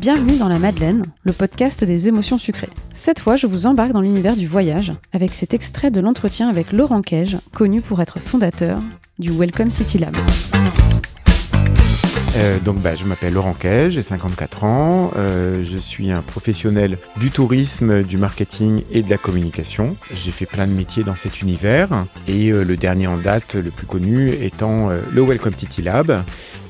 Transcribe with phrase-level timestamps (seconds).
[0.00, 2.68] Bienvenue dans La Madeleine, le podcast des émotions sucrées.
[2.92, 6.72] Cette fois, je vous embarque dans l'univers du voyage avec cet extrait de l'entretien avec
[6.72, 8.80] Laurent Cage, connu pour être fondateur
[9.20, 10.16] du Welcome City Lab.
[12.34, 16.96] Euh, donc bah, je m'appelle Laurent Quay, j'ai 54 ans, euh, je suis un professionnel
[17.18, 19.96] du tourisme, du marketing et de la communication.
[20.14, 21.90] J'ai fait plein de métiers dans cet univers
[22.26, 26.22] et euh, le dernier en date, le plus connu, étant euh, le Welcome City Lab.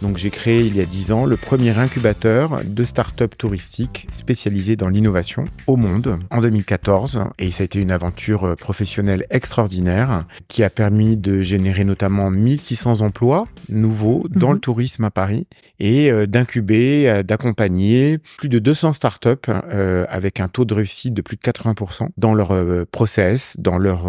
[0.02, 4.74] Donc j'ai créé il y a 10 ans le premier incubateur de start-up touristique spécialisé
[4.74, 10.64] dans l'innovation au monde en 2014 et ça a été une aventure professionnelle extraordinaire qui
[10.64, 14.54] a permis de générer notamment 1600 emplois nouveaux dans Mhm.
[14.54, 15.46] le tourisme à Paris
[15.78, 21.12] et euh, d'incuber, euh, d'accompagner plus de 200 startups euh, avec un taux de réussite
[21.12, 22.52] de plus de 80% dans leur
[22.86, 24.06] process, dans leur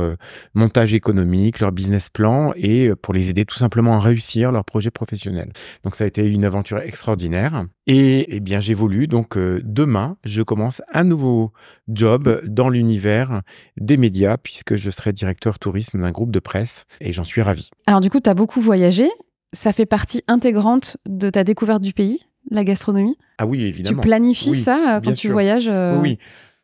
[0.54, 4.92] montage économique, leur business plan et pour les aider tout simplement à réussir leur projet
[4.92, 5.52] professionnel.
[5.84, 7.66] Donc ça a été une aventure extraordinaire.
[7.88, 9.08] Et eh bien j'évolue.
[9.08, 11.52] Donc demain, je commence un nouveau
[11.88, 13.42] job dans l'univers
[13.78, 17.70] des médias puisque je serai directeur tourisme d'un groupe de presse et j'en suis ravi.
[17.88, 19.10] Alors du coup, tu as beaucoup voyagé.
[19.54, 23.18] Ça fait partie intégrante de ta découverte du pays, la gastronomie?
[23.38, 24.02] Ah oui, Tu évidemment.
[24.02, 25.32] planifies Oui, ça euh, quand tu sûr.
[25.34, 26.18] voyages euh, Oui, oui.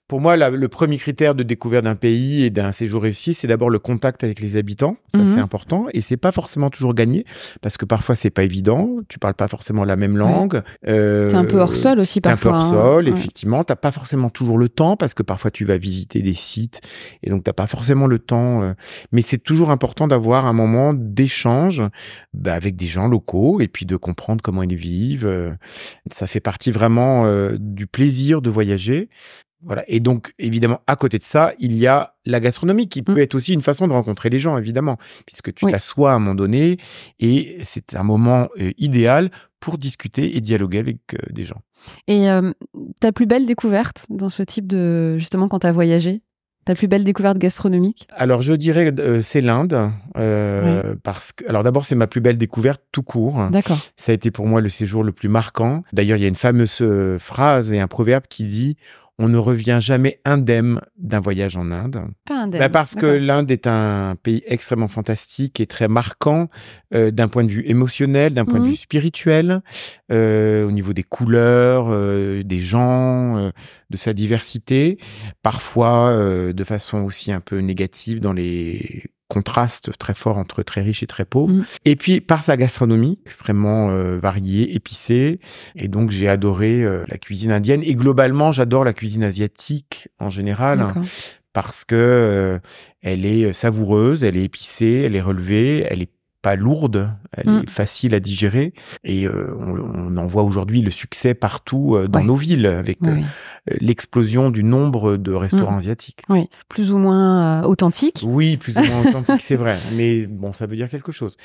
[0.10, 3.46] Pour moi, la- le premier critère de découverte d'un pays et d'un séjour réussi, c'est
[3.48, 4.98] d'abord le contact avec les habitants.
[5.14, 5.34] Ça, Mhm.
[5.36, 5.86] c'est important.
[5.94, 7.26] Et c'est pas forcément toujours gagné
[7.62, 8.98] parce que parfois, c'est pas évident.
[9.08, 10.64] Tu parles pas forcément la même langue.
[10.88, 12.78] Euh, T'es un peu hors sol aussi T'es un peu parfois.
[12.78, 12.96] hors hein.
[12.96, 13.12] sol, Ouais.
[13.12, 13.64] effectivement.
[13.64, 16.82] T'as pas forcément toujours le temps parce que parfois tu vas visiter des sites
[17.22, 18.64] et donc t'as pas forcément le temps.
[18.64, 18.74] euh,
[19.12, 21.84] mais c'est toujours important d'avoir un moment d'échange
[22.34, 25.28] bah, avec des gens locaux et puis de comprendre comment ils vivent.
[25.28, 25.52] euh,
[26.12, 27.26] ça fait partie vraiment
[27.60, 29.08] du plaisir de voyager.
[29.62, 29.84] Voilà.
[29.88, 33.20] Et donc, évidemment, à côté de ça, il y a la gastronomie qui peut Mm.
[33.20, 35.72] être aussi une façon de rencontrer les gens, évidemment, puisque tu Oui.
[35.72, 36.78] t'assois à un moment donné
[37.20, 41.62] et c'est un moment euh, idéal pour discuter et dialoguer avec euh, des gens.
[42.08, 42.52] Et euh,
[43.02, 45.18] ta plus belle découverte dans ce type de.
[45.18, 46.22] Justement, quand tu as voyagé?
[46.66, 48.08] Ta plus belle découverte gastronomique?
[48.12, 52.38] Alors, je dirais euh, c'est l'Inde, euh, parce que, alors d'abord, c'est ma plus belle
[52.38, 53.50] découverte tout court.
[53.50, 53.80] D'accord.
[53.98, 55.84] Ça a été pour moi le séjour le plus marquant.
[55.94, 56.84] D'ailleurs, il y a une fameuse
[57.20, 58.78] phrase et un proverbe qui dit
[59.20, 62.02] on ne revient jamais indemne d'un voyage en Inde.
[62.26, 66.48] Pas un Bah, parce que l'Inde est un pays extrêmement fantastique et très marquant
[66.96, 68.70] euh, d'un point de vue émotionnel, d'un point de Mhm.
[68.72, 69.62] vue spirituel,
[70.12, 73.52] euh, au niveau des couleurs, euh, des gens,
[73.90, 74.98] de sa diversité,
[75.44, 76.14] parfois
[76.54, 81.08] de façon aussi un peu négative dans les contrastes très forts entre très riches et
[81.08, 81.54] très pauvres.
[81.54, 81.66] Mhm.
[81.86, 85.40] Et puis par sa gastronomie extrêmement euh, variée, épicée.
[85.76, 90.30] Et donc j'ai adoré euh, la cuisine indienne et globalement j'adore la cuisine asiatique en
[90.30, 91.04] général D'accord.
[91.54, 92.60] parce que euh,
[93.02, 96.10] elle est savoureuse, elle est épicée, elle est relevée, elle est
[96.42, 97.64] pas lourde, elle Mm.
[97.68, 98.74] est facile à digérer
[99.04, 102.26] et euh, on, on en voit aujourd'hui le succès partout euh, dans Ouais.
[102.26, 103.22] nos villes avec Oui, euh.
[103.68, 105.80] L'explosion du nombre de restaurants Mm.
[105.80, 106.22] asiatiques.
[106.30, 106.50] Oui.
[106.70, 108.22] Plus ou moins euh, authentique.
[108.26, 111.38] Oui, plus ou moins authentique, c'est vrai, mais bon, ça veut dire quelque chose.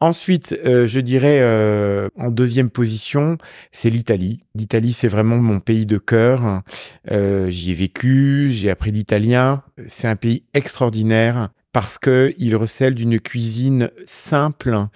[0.00, 3.38] Ensuite, euh, je dirais euh, en deuxième position,
[3.72, 4.40] c'est l'Italie.
[4.54, 6.60] L'Italie, c'est vraiment mon pays de cœur.
[7.10, 9.62] Euh, J'y ai vécu, j'ai appris l'italien.
[9.88, 14.86] C'est un pays extraordinaire parce que il recèle d'une cuisine simple,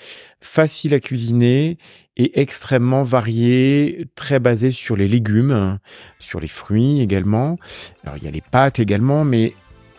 [0.40, 1.76] facile à cuisiner
[2.16, 5.78] et extrêmement variée, très basée sur les légumes,
[6.18, 7.58] sur les fruits également.
[8.02, 9.52] Alors il y a les pâtes également, mais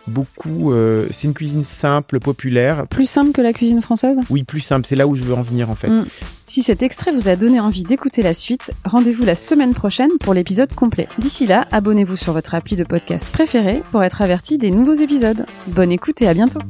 [0.06, 0.72] beaucoup.
[0.72, 2.86] euh, c'est une cuisine simple, populaire.
[2.88, 4.18] Plus simple que la cuisine française?
[4.30, 4.86] Oui, plus simple.
[4.86, 5.88] C'est là où je veux en venir en fait.
[5.88, 6.04] Mm.
[6.46, 10.34] Si cet extrait vous a donné envie d'écouter la suite, rendez-vous la semaine prochaine pour
[10.34, 11.08] l'épisode complet.
[11.18, 15.46] D'ici là, abonnez-vous sur votre appli de podcast préféré pour être averti des nouveaux épisodes.
[15.68, 16.60] Bonne écoute et à bientôt